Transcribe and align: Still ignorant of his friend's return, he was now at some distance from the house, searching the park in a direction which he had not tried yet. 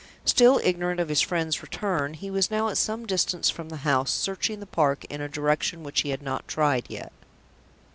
Still 0.25 0.59
ignorant 0.63 0.99
of 0.99 1.09
his 1.09 1.21
friend's 1.21 1.61
return, 1.61 2.15
he 2.15 2.31
was 2.31 2.49
now 2.49 2.69
at 2.69 2.79
some 2.79 3.05
distance 3.05 3.51
from 3.51 3.69
the 3.69 3.77
house, 3.85 4.09
searching 4.09 4.59
the 4.59 4.65
park 4.65 5.05
in 5.11 5.21
a 5.21 5.29
direction 5.29 5.83
which 5.83 6.01
he 6.01 6.09
had 6.09 6.23
not 6.23 6.47
tried 6.47 6.85
yet. 6.89 7.11